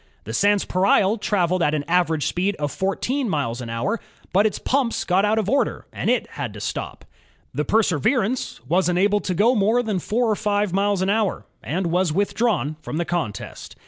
The 0.23 0.33
Sanspareil 0.33 1.19
traveled 1.19 1.61
at 1.61 1.75
an 1.75 1.83
average 1.87 2.25
speed 2.25 2.55
of 2.55 2.71
fourteen 2.71 3.29
miles 3.29 3.61
an 3.61 3.69
hour, 3.69 3.99
but 4.33 4.47
its 4.47 4.57
pumps 4.57 5.03
got 5.03 5.25
out 5.25 5.37
of 5.37 5.47
order 5.47 5.85
and 5.93 6.09
it 6.09 6.25
had 6.31 6.55
to 6.55 6.59
stop. 6.59 7.05
The 7.53 7.65
Perseverance 7.65 8.59
was 8.67 8.89
unable 8.89 9.19
to 9.19 9.35
go 9.35 9.53
more 9.53 9.83
than 9.83 9.99
four 9.99 10.27
or 10.31 10.35
five 10.35 10.73
miles 10.73 11.03
an 11.03 11.11
hour, 11.11 11.45
and 11.61 11.91
was 11.91 12.11
withdrawn 12.11 12.77
from 12.81 12.97
the 12.97 13.05
contest. 13.05 13.75